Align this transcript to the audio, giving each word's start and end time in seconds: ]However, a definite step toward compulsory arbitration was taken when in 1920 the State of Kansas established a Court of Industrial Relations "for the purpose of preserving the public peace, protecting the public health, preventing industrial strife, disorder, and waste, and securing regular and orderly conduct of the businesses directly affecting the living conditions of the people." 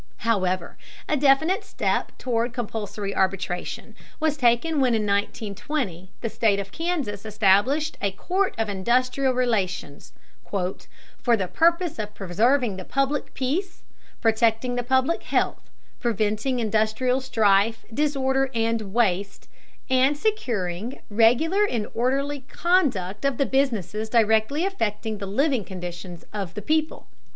]However, 0.33 0.77
a 1.07 1.15
definite 1.15 1.63
step 1.63 2.11
toward 2.17 2.53
compulsory 2.53 3.15
arbitration 3.15 3.95
was 4.19 4.35
taken 4.35 4.81
when 4.81 4.95
in 4.95 5.05
1920 5.05 6.09
the 6.21 6.27
State 6.27 6.59
of 6.59 6.71
Kansas 6.71 7.23
established 7.23 7.99
a 8.01 8.09
Court 8.09 8.55
of 8.57 8.67
Industrial 8.67 9.31
Relations 9.31 10.11
"for 10.51 11.37
the 11.37 11.47
purpose 11.47 11.99
of 11.99 12.15
preserving 12.15 12.77
the 12.77 12.83
public 12.83 13.35
peace, 13.35 13.83
protecting 14.21 14.73
the 14.73 14.81
public 14.81 15.21
health, 15.21 15.69
preventing 15.99 16.57
industrial 16.57 17.21
strife, 17.21 17.85
disorder, 17.93 18.49
and 18.55 18.95
waste, 18.95 19.47
and 19.87 20.17
securing 20.17 20.99
regular 21.11 21.63
and 21.67 21.85
orderly 21.93 22.39
conduct 22.49 23.23
of 23.23 23.37
the 23.37 23.45
businesses 23.45 24.09
directly 24.09 24.65
affecting 24.65 25.19
the 25.19 25.27
living 25.27 25.63
conditions 25.63 26.25
of 26.33 26.55
the 26.55 26.61
people." 26.63 27.05